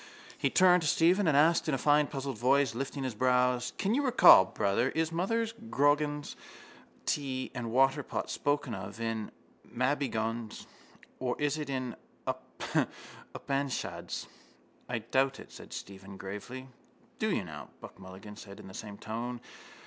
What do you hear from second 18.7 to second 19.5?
same tone.